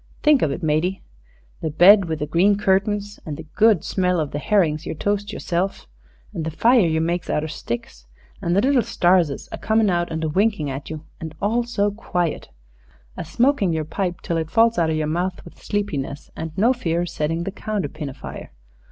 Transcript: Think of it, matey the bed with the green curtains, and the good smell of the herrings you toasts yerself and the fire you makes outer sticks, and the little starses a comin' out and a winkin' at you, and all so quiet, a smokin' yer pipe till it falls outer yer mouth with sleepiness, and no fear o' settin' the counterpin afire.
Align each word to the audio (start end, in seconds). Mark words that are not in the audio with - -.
Think 0.23 0.41
of 0.41 0.49
it, 0.49 0.63
matey 0.63 1.03
the 1.61 1.69
bed 1.69 2.05
with 2.05 2.17
the 2.17 2.25
green 2.25 2.57
curtains, 2.57 3.19
and 3.23 3.37
the 3.37 3.45
good 3.53 3.83
smell 3.83 4.19
of 4.19 4.31
the 4.31 4.39
herrings 4.39 4.83
you 4.83 4.95
toasts 4.95 5.31
yerself 5.31 5.85
and 6.33 6.43
the 6.43 6.49
fire 6.49 6.87
you 6.87 6.99
makes 6.99 7.29
outer 7.29 7.47
sticks, 7.47 8.07
and 8.41 8.55
the 8.55 8.61
little 8.63 8.81
starses 8.81 9.47
a 9.51 9.59
comin' 9.59 9.91
out 9.91 10.11
and 10.11 10.23
a 10.23 10.29
winkin' 10.29 10.69
at 10.69 10.89
you, 10.89 11.05
and 11.19 11.35
all 11.39 11.61
so 11.61 11.91
quiet, 11.91 12.49
a 13.15 13.23
smokin' 13.23 13.73
yer 13.73 13.83
pipe 13.83 14.21
till 14.21 14.37
it 14.37 14.49
falls 14.49 14.79
outer 14.79 14.91
yer 14.93 15.05
mouth 15.05 15.45
with 15.45 15.61
sleepiness, 15.61 16.31
and 16.35 16.51
no 16.57 16.73
fear 16.73 17.01
o' 17.01 17.05
settin' 17.05 17.43
the 17.43 17.51
counterpin 17.51 18.09
afire. 18.09 18.49